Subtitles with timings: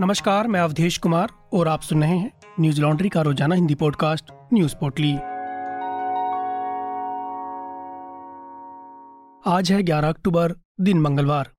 [0.00, 4.24] नमस्कार, मैं अवधेश कुमार और आप सुन रहे हैं न्यूज़ लॉन्ड्री का रोज़ाना हिंदी पॉडकास्ट
[4.52, 5.14] न्यूज़ पोटली
[9.46, 11.50] आज है 11 अक्टूबर, दिन मंगलवार।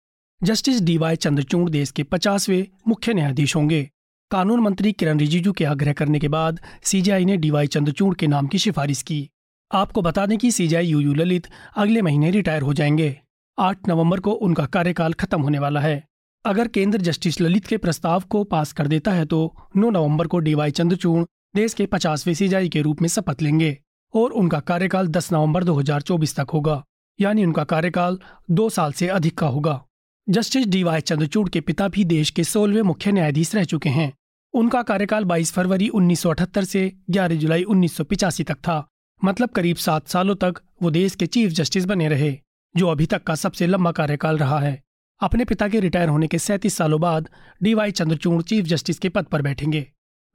[0.43, 3.89] जस्टिस डीवाई चंद्रचूड़ देश के पचासवें मुख्य न्यायाधीश होंगे।
[4.31, 8.47] कानून मंत्री किरण रिजिजू के आग्रह करने के बाद सीजीआई ने डीवाई चंद्रचूड़ के नाम
[8.47, 9.29] की सिफारिश की।
[9.71, 13.21] आपको बता दें कि सीजीआई यू यू ललित अगले महीने रिटायर हो जाएँगे।
[13.59, 16.12] आठ नवंबर को उनका कार्यकाल खत्म होने वाला है।
[16.45, 19.37] अगर केंद्र जस्टिस ललित के प्रस्ताव को पास कर देता है तो
[19.77, 21.23] 9 नवंबर को डीवाई चंद्रचूड़
[21.55, 23.77] देश के पचासवें सीजाई के रूप में शपथ लेंगे
[24.13, 26.83] और उनका कार्यकाल 10 नवंबर 2024 तक होगा,
[27.19, 28.19] यानी उनका कार्यकाल
[28.51, 29.79] दो साल से अधिक का होगा।
[30.27, 34.11] जस्टिस डीवाई चंद्रचूड़ के पिता भी देश के सोलहवें मुख्य न्यायाधीश रह चुके हैं।
[34.53, 38.85] उनका कार्यकाल 22 फरवरी 1978 से 11 जुलाई उन्नीस तक था
[39.21, 42.37] मतलब करीब सात सालों तक वो देश के चीफ जस्टिस बने रहे,
[42.75, 44.81] जो अभी तक का सबसे लंबा कार्यकाल रहा है।
[45.23, 47.27] अपने पिता के रिटायर होने के सैंतीस सालों बाद
[47.63, 49.85] डीवाई चंद्रचूड़ चीफ जस्टिस के पद पर बैठेंगे।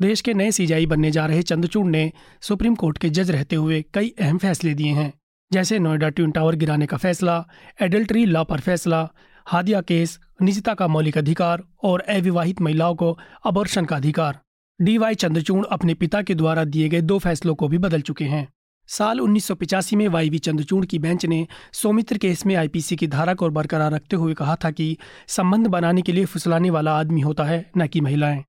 [0.00, 2.10] देश के नए सीजाई बनने जा रहे चंद्रचूड़ ने
[2.42, 5.12] सुप्रीम कोर्ट के जज रहते हुए कई अहम फैसले दिए हैं,
[5.50, 7.44] जैसे नोएडा ट्विन टावर गिराने का फैसला,
[7.82, 9.08] एडल्ट्री लॉ पर फैसला,
[9.46, 13.16] हादिया केस, निजता का मौलिक अधिकार और अविवाहित महिलाओं को
[13.46, 14.40] अबॉर्शन का अधिकार।
[14.80, 18.46] डीवाई चंद्रचूड़ अपने पिता के द्वारा दिए गए दो फैसलों को भी बदल चुके हैं।
[18.90, 23.34] साल 1985 में वाई वाईवी चंद्रचूड़ की बेंच ने सौमित्र केस में आईपीसी की धारा
[23.34, 27.44] को बरकरार रखते हुए कहा था कि संबंध बनाने के लिए फुसलाने वाला आदमी होता
[27.44, 28.44] है, न कि महिलाएँ।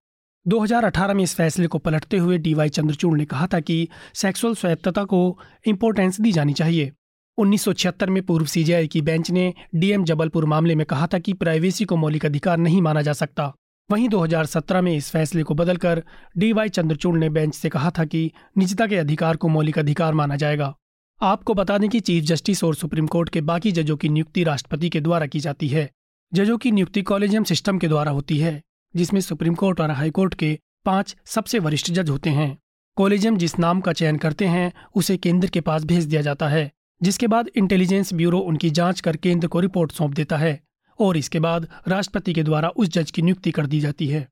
[0.48, 5.04] 2018 में इस फैसले को पलटते हुए डीवाई चंद्रचूड़ ने कहा था कि सेक्सुअल स्वायत्तता
[5.04, 6.92] को इम्पोर्टेंस दी जानी चाहिए।
[7.38, 11.86] 1976 में पूर्व सीजीआई की बेंच ने डीएम जबलपुर मामले में कहा था कि प्राइवेसी
[11.86, 13.54] को मौलिक अधिकार नहीं माना जा सकता।
[13.92, 16.04] वहीं 2017 में इस फैसले को बदलकर
[16.38, 20.14] डी वाई चंद्रचूड़ ने बेंच से कहा था कि निजता के अधिकार को मौलिक अधिकार
[20.14, 20.76] माना जाएगा।
[21.22, 24.90] आपको बता दें कि चीफ जस्टिस और सुप्रीम कोर्ट के बाकी जजों की नियुक्ति राष्ट्रपति
[24.90, 25.92] के द्वारा की जाती है।
[26.34, 28.62] जजों की नियुक्ति कॉलेजियम सिस्टम के द्वारा होती है,
[28.96, 32.58] जिसमें सुप्रीम कोर्ट और हाईकोर्ट के पाँच सबसे वरिष्ठ जज होते हैं।
[32.96, 36.72] कॉलेजियम जिस नाम का चयन करते हैं, उसे केंद्र के पास भेज दिया जाता है,
[37.04, 40.69] जिसके बाद इंटेलिजेंस ब्यूरो उनकी जाँच कर केंद्र को रिपोर्ट सौंप देता है।
[41.00, 44.28] और इसके बाद राष्ट्रपति के द्वारा उस जज की नियुक्ति कर दी जाती है।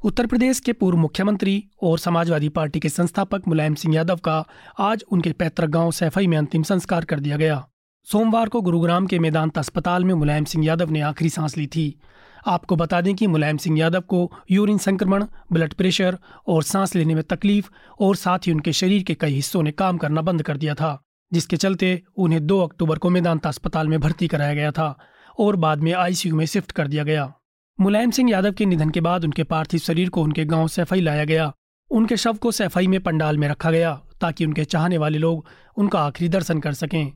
[0.00, 4.44] उत्तर प्रदेश के पूर्व मुख्यमंत्री और समाजवादी पार्टी के संस्थापक मुलायम सिंह यादव का
[4.78, 7.66] आज उनके पैतृक गाँव सैफई में अंतिम संस्कार कर दिया गया।
[8.06, 12.00] सोमवार को गुरुग्राम के मैदांत अस्पताल में मुलायम सिंह यादव ने आखिरी सांस ली थी।
[12.46, 17.14] आपको बता दें कि मुलायम सिंह यादव को यूरिन संक्रमण, ब्लड प्रेशर और सांस लेने
[17.14, 17.68] में तकलीफ़
[18.00, 21.02] और साथ ही उनके शरीर के कई हिस्सों ने काम करना बंद कर दिया था,
[21.32, 24.96] जिसके चलते उन्हें 2 अक्टूबर को मेदांत अस्पताल में भर्ती कराया गया था।
[25.40, 27.32] और बाद में आईसीयू में शिफ्ट कर दिया गया।
[27.80, 31.24] मुलायम सिंह यादव के निधन के बाद उनके पार्थिव शरीर को उनके गाँव सैफई लाया
[31.24, 31.52] गया।
[31.90, 35.46] उनके शव को सैफई में पंडाल में रखा गया ताकि उनके चाहने वाले लोग
[35.76, 37.12] उनका आखिरी दर्शन कर सकें।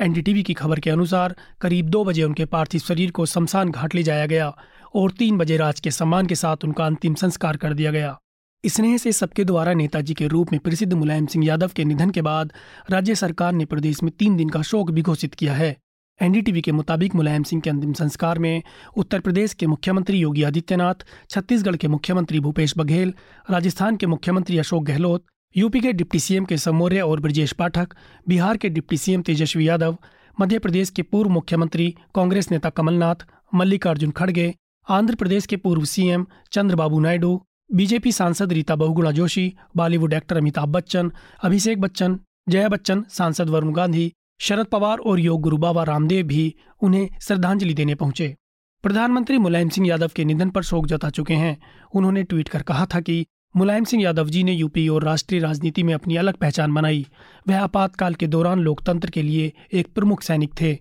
[0.00, 4.02] एनडीटीवी की खबर के अनुसार, करीब दो बजे उनके पार्थिव शरीर को शमशान घाट ले
[4.02, 4.56] जाया गया
[4.94, 8.18] और तीन बजे राज के सम्मान के साथ उनका अंतिम संस्कार कर दिया गया।
[8.66, 12.22] स्नेह से सबके द्वारा नेताजी के रूप में प्रसिद्ध मुलायम सिंह यादव के निधन के
[12.22, 12.52] बाद
[12.90, 15.76] राज्य सरकार ने प्रदेश में तीन दिन का शोक भी घोषित किया है।
[16.22, 18.62] एनडीटीवी के मुताबिक मुलायम सिंह के अंतिम संस्कार में
[18.96, 20.94] उत्तर प्रदेश के मुख्यमंत्री योगी आदित्यनाथ,
[21.30, 23.14] छत्तीसगढ़ के मुख्यमंत्री भूपेश बघेल,
[23.50, 25.24] राजस्थान के मुख्यमंत्री अशोक गहलोत,
[25.56, 27.94] यूपी के डिप्टी सीएम के समौर्य और ब्रजेश पाठक,
[28.28, 29.98] बिहार के डिप्टी सीएम तेजस्वी यादव,
[30.40, 34.54] मध्य प्रदेश के पूर्व मुख्यमंत्री कांग्रेस नेता कमलनाथ, मल्लिकार्जुन खड़गे,
[34.90, 37.42] आंध्र प्रदेश के पूर्व सीएम चंद्रबाबू नायडू,
[37.74, 41.12] बीजेपी सांसद रीता बहुगुणा जोशी, बॉलीवुड एक्टर अमिताभ बच्चन,
[41.42, 46.54] अभिषेक बच्चन, जया बच्चन, सांसद वरुण गांधी शरद पवार और योग गुरु बाबा रामदेव भी
[46.82, 48.34] उन्हें श्रद्धांजलि देने पहुँचे।
[48.84, 51.56] प्रधानमंत्री मुलायम सिंह यादव के निधन पर शोक जता चुके हैं।
[51.94, 55.82] उन्होंने ट्वीट कर कहा था कि मुलायम सिंह यादव जी ने यूपी और राष्ट्रीय राजनीति
[55.82, 57.04] में अपनी अलग पहचान बनाई।
[57.48, 60.72] वह आपातकाल के दौरान लोकतंत्र के लिए एक प्रमुख सैनिक थे।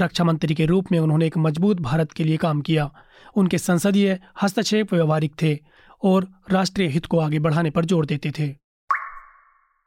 [0.00, 2.90] रक्षा मंत्री के रूप में उन्होंने एक मज़बूत भारत के लिए काम किया।
[3.36, 5.58] उनके संसदीय हस्तक्षेप व्यवहारिक थे
[6.02, 8.54] और राष्ट्रीय हित को आगे बढ़ाने पर ज़ोर देते थे।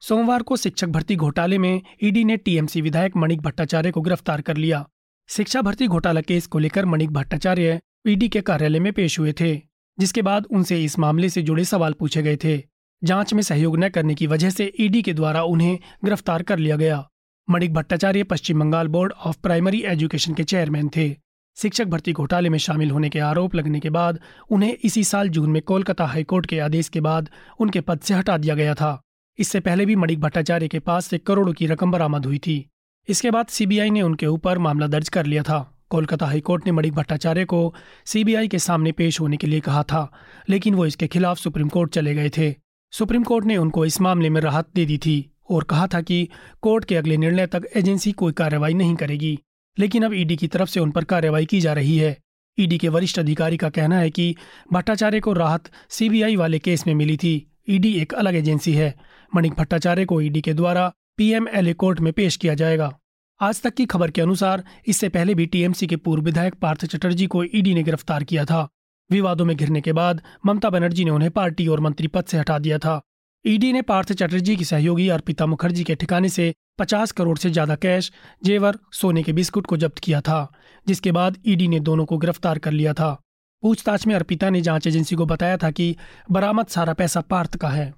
[0.03, 4.57] सोमवार को शिक्षक भर्ती घोटाले में ईडी ने टीएमसी विधायक मणिक भट्टाचार्य को गिरफ़्तार कर
[4.57, 4.85] लिया।
[5.29, 9.55] शिक्षा भर्ती घोटाला केस को लेकर मणिक भट्टाचार्य ईडी के कार्यालय में पेश हुए थे,
[9.97, 12.57] जिसके बाद उनसे इस मामले से जुड़े सवाल पूछे गए थे।
[13.03, 16.75] जाँच में सहयोग न करने की वजह से ईडी के द्वारा उन्हें गिरफ़्तार कर लिया
[16.75, 17.09] गया।
[17.49, 21.09] मणिक भट्टाचार्य पश्चिम Bengal board of primary education के चेयरमैन थे।
[21.57, 24.19] शिक्षक भर्ती घोटाले में शामिल होने के आरोप लगने के बाद
[24.49, 27.29] उन्हें इसी साल जून में कोलकाता हाईकोर्ट के आदेश के बाद
[27.59, 28.99] उनके पद से हटा दिया गया था।
[29.39, 32.65] इससे पहले भी मणिक भट्टाचार्य के पास से करोड़ों की रकम बरामद हुई थी।
[33.07, 36.93] इसके बाद सीबीआई ने उनके ऊपर मामला दर्ज कर लिया था। कोलकाता हाईकोर्ट ने मणिक
[36.93, 37.73] भट्टाचार्य को
[38.05, 40.11] सीबीआई के सामने पेश होने के लिए कहा था,
[40.49, 42.53] लेकिन वो इसके खिलाफ सुप्रीम कोर्ट चले गए थे।
[42.93, 45.15] सुप्रीम कोर्ट ने उनको इस मामले में राहत दे दी थी
[45.49, 46.27] और कहा था कि
[46.61, 49.37] कोर्ट के अगले निर्णय तक एजेंसी कोई कार्रवाई नहीं करेगी,
[49.77, 52.17] लेकिन अब ईडी की तरफ़ से उन पर कार्रवाई की जा रही है।
[52.57, 54.35] ईडी के वरिष्ठ अधिकारी का कहना है कि
[54.73, 57.33] भट्टाचार्य को राहत सीबीआई वाले केस में मिली थी।
[57.69, 58.93] ईडी एक अलग एजेंसी है
[59.35, 62.99] मणिक भट्टाचार्य को ईडी के द्वारा पीएमएलए कोर्ट में पेश किया जाएगा।
[63.41, 67.27] आज तक की खबर के अनुसार, इससे पहले भी टीएमसी के पूर्व विधायक पार्थ चटर्जी
[67.27, 68.67] को ईडी ने गिरफ़्तार किया था।
[69.11, 72.59] विवादों में घिरने के बाद ममता बनर्जी ने उन्हें पार्टी और मंत्री पद से हटा
[72.59, 73.01] दिया था।
[73.45, 77.75] ईडी ने पार्थ चटर्जी की सहयोगी अर्पिता मुखर्जी के ठिकाने से 50 करोड़ से ज़्यादा
[77.75, 78.11] कैश,
[78.43, 80.51] जेवर, सोने के बिस्कुट को जब्त किया था,
[80.87, 83.21] जिसके बाद ईडी ने दोनों को गिरफ़्तार कर लिया था।
[83.63, 85.95] पूछताछ में अर्पिता ने जाँच एजेंसी को बताया था कि
[86.31, 87.93] बरामद सारा पैसा पार्थ का है।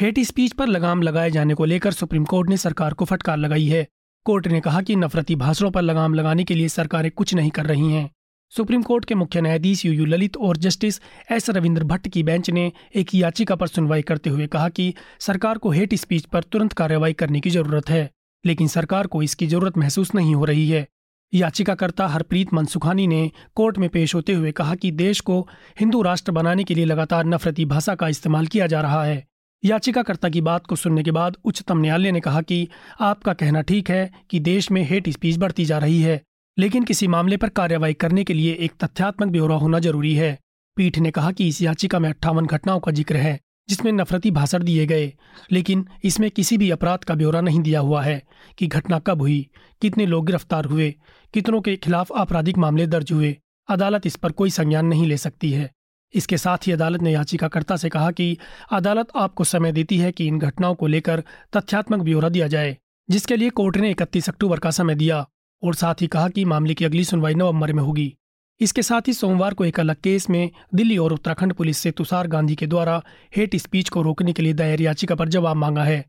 [0.00, 3.66] हेट स्पीच पर लगाम लगाए जाने को लेकर सुप्रीम कोर्ट ने सरकार को फटकार लगाई
[3.66, 3.86] है।
[4.26, 7.66] कोर्ट ने कहा कि नफरती भाषणों पर लगाम लगाने के लिए सरकारें कुछ नहीं कर
[7.66, 8.10] रही हैं।
[8.52, 11.00] सुप्रीम कोर्ट के मुख्य न्यायाधीश यू यू ललित और जस्टिस
[11.32, 15.58] एस रविंद्र भट्ट की बेंच ने एक याचिका पर सुनवाई करते हुए कहा कि सरकार
[15.58, 18.10] को हेट स्पीच पर तुरंत कार्रवाई करने की ज़रूरत है,
[18.44, 20.86] लेकिन सरकार को इसकी ज़रूरत महसूस नहीं हो रही है।
[21.32, 25.40] याचिकाकर्ता हरप्रीत मनसुखानी ने कोर्ट में पेश होते हुए कहा कि देश को
[25.80, 29.28] हिंदू राष्ट्र बनाने के लिए लगातार नफरती भाषा का इस्तेमाल किया जा रहा है।
[29.64, 32.68] याचिकाकर्ता की बात को सुनने के बाद उच्चतम न्यायालय ने कहा कि
[33.00, 36.20] आपका कहना ठीक है कि देश में हेट स्पीच बढ़ती जा रही है,
[36.56, 40.38] लेकिन किसी मामले पर कार्रवाई करने के लिए एक तथ्यात्मक ब्यौरा होना ज़रूरी है।
[40.76, 44.62] पीठ ने कहा कि इस याचिका में अट्ठावन घटनाओं का ज़िक्र है, जिसमें नफरती भाषण
[44.62, 45.12] दिए गए,
[45.52, 48.22] लेकिन इसमें किसी भी अपराध का ब्यौरा नहीं दिया हुआ है
[48.58, 49.46] कि घटना कब हुई,
[49.82, 50.94] कितने लोग गिरफ़्तार हुए,
[51.34, 53.36] कितनों के खिलाफ आपराधिक मामले दर्ज हुए,
[53.68, 55.70] अदालत इस पर कोई संज्ञान नहीं ले सकती है।
[56.14, 58.38] इसके साथ ही अदालत ने याचिकाकर्ता से कहा कि
[58.72, 61.22] अदालत आपको समय देती है कि इन घटनाओं को लेकर
[61.56, 62.76] तथ्यात्मक ब्यौरा दिया जाए,
[63.10, 65.26] जिसके लिए कोर्ट ने इकतीस अक्टूबर का समय दिया,
[65.64, 68.14] और साथ ही कहा कि मामले की अगली सुनवाई नवंबर में होगी।
[68.60, 72.26] इसके साथ ही सोमवार को एक अलग केस में दिल्ली और उत्तराखंड पुलिस से तुषार
[72.26, 73.02] गांधी के द्वारा
[73.36, 76.04] हेट स्पीच को रोकने के लिए दायर याचिका पर जवाब मांगा है।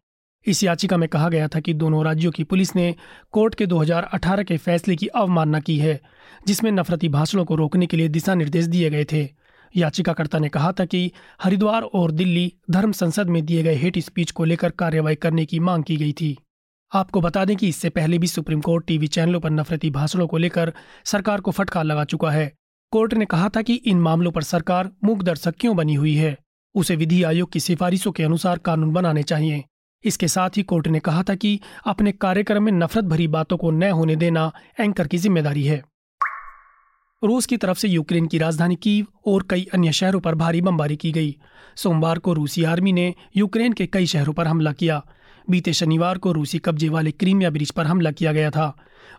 [0.45, 2.95] इस याचिका में कहा गया था कि दोनों राज्यों की पुलिस ने
[3.31, 6.01] कोर्ट के 2018 के फैसले की अवमानना की है,
[6.47, 9.40] जिसमें नफरती भाषणों को रोकने के लिए दिशा निर्देश दिए गए थे।
[9.75, 11.11] याचिकाकर्ता ने कहा था कि
[11.43, 15.59] हरिद्वार और दिल्ली धर्म संसद में दिए गए हेट स्पीच को लेकर कार्रवाई करने की
[15.59, 16.37] मांग की गई थी।
[16.91, 20.37] आपको बता दें कि इससे पहले भी सुप्रीम कोर्ट टीवी चैनलों पर नफरती भाषणों को
[20.37, 20.73] लेकर
[21.05, 22.51] सरकार को फटकार लगा चुका है।
[22.91, 26.37] कोर्ट ने कहा था कि इन मामलों पर सरकार मूक दर्शक क्यों बनी हुई है?
[26.75, 29.63] उसे विधि आयोग की सिफारिशों के अनुसार कानून बनाने चाहिए।
[30.03, 33.71] इसके साथ ही कोर्ट ने कहा था कि अपने कार्यक्रम में नफरत भरी बातों को
[33.71, 35.81] न होने देना एंकर की ज़िम्मेदारी है।
[37.23, 40.95] रूस की तरफ़ से यूक्रेन की राजधानी कीव और कई अन्य शहरों पर भारी बमबारी
[40.95, 41.35] की गई।
[41.75, 45.01] सोमवार को रूसी आर्मी ने यूक्रेन के कई शहरों पर हमला किया।
[45.49, 48.75] बीते शनिवार को रूसी कब्जे वाले क्रीमिया ब्रिज पर हमला किया गया था।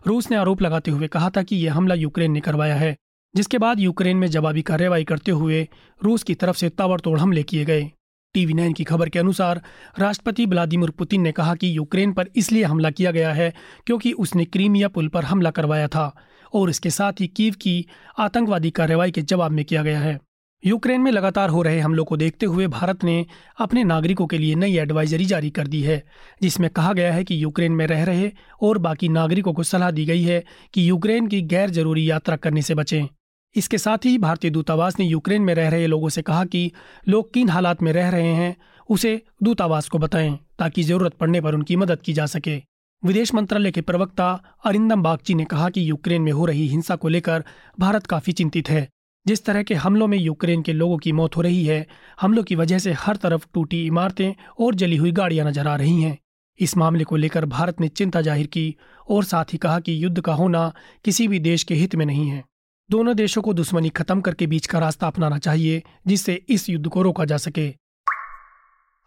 [0.07, 2.95] रूस ने आरोप लगाते हुए कहा था कि यह हमला यूक्रेन ने करवाया है,
[3.35, 5.67] जिसके बाद यूक्रेन में जवाबी कार्रवाई करते हुए
[6.01, 7.91] रूस की तरफ़ से ताबड़तोड़ हमले किए गए।
[8.33, 9.61] टीवी नाइन की खबर के अनुसार,
[9.99, 13.53] राष्ट्रपति व्लादिमीर पुतिन ने कहा कि यूक्रेन पर इसलिए हमला किया गया है
[13.87, 16.13] क्योंकि उसने क्रीमिया पुल पर हमला करवाया था
[16.53, 17.85] और इसके साथ ही कीव की
[18.19, 20.19] आतंकवादी कार्रवाई के जवाब में किया गया है।
[20.63, 23.25] यूक्रेन में लगातार हो रहे हमलों को देखते हुए भारत ने
[23.59, 26.03] अपने नागरिकों के लिए नई एडवाइजरी जारी कर दी है,
[26.41, 28.31] जिसमें कहा गया है कि यूक्रेन में रह रहे
[28.61, 30.43] और बाकी नागरिकों को सलाह दी गई है
[30.73, 33.07] कि यूक्रेन की गैर ज़रूरी यात्रा करने से बचें।
[33.55, 36.71] इसके साथ ही भारतीय दूतावास ने यूक्रेन में रह रहे लोगों से कहा कि
[37.07, 38.55] लोग किन हालात में रह रहे हैं,
[38.89, 42.61] उसे दूतावास को बताएँ, ताकि ज़रूरत पड़ने पर उनकी मदद की जा सके।
[43.03, 44.31] विदेश मंत्रालय के प्रवक्ता
[44.65, 47.43] अरिंदम बागची ने कहा कि यूक्रेन में हो रही हिंसा को लेकर
[47.79, 48.87] भारत काफ़ी चिंतित है।
[49.25, 51.87] जिस तरह के हमलों में यूक्रेन के लोगों की मौत हो रही है,
[52.21, 56.01] हमलों की वजह से हर तरफ़ टूटी इमारतें और जली हुई गाड़ियाँ नज़र आ रही
[56.01, 56.17] हैं।
[56.59, 58.75] इस मामले को लेकर भारत ने चिंता ज़ाहिर की
[59.09, 60.71] और साथ ही कहा कि युद्ध का होना
[61.05, 62.43] किसी भी देश के हित में नहीं है।
[62.91, 67.01] दोनों देशों को दुश्मनी खत्म करके बीच का रास्ता अपनाना चाहिए, जिससे इस युद्ध को
[67.01, 67.75] रोका जा सके।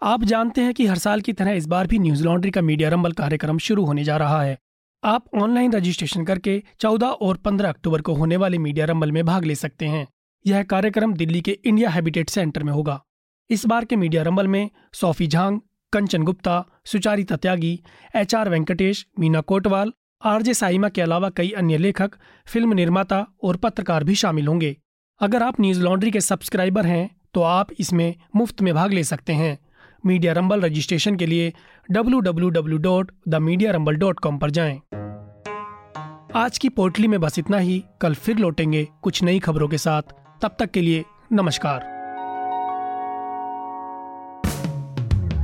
[0.03, 2.89] आप जानते हैं कि हर साल की तरह इस बार भी न्यूज़ लॉन्ड्री का मीडिया
[2.89, 4.59] रंबल कार्यक्रम शुरू होने जा रहा है।
[5.05, 9.45] आप ऑनलाइन रजिस्ट्रेशन करके 14 और 15 अक्टूबर को होने वाले मीडिया रंबल में भाग
[9.45, 10.09] ले सकते हैं।
[10.47, 13.03] यह कार्यक्रम दिल्ली के इंडिया हैबिटेट सेंटर में होगा।
[13.51, 15.61] इस बार के मीडिया रंबल में Sophie Zhang,
[15.93, 17.81] Kanchan Gupta, Sucharita Tyagi
[18.17, 19.93] H R Venkatesh, Meena Kotwal
[20.27, 22.11] RJ Saima के अलावा कई अन्य लेखक,
[22.47, 24.77] फ़िल्म निर्माता और पत्रकार भी शामिल होंगे।
[25.21, 29.33] अगर आप न्यूज़ लॉन्ड्री के सब्सक्राइबर हैं तो आप इसमें मुफ़्त में भाग ले सकते
[29.33, 29.59] हैं।
[30.07, 31.53] मीडिया रंबल रजिस्ट्रेशन के लिए
[31.93, 34.81] www.themediarumble.com पर जाएँ।
[36.35, 40.03] आज की पोटली में बस इतना ही। कल फिर लौटेंगे कुछ नई खबरों के साथ।
[40.43, 41.97] तब तक के लिए नमस्कार।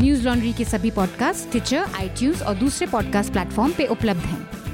[0.03, 4.62] न्यूज़ लॉन्ड्री के सभी पॉडकास्ट ट्विटर आई और दूसरे पॉडकास्ट प्लेटफॉर्म पे उपलब्ध हैं।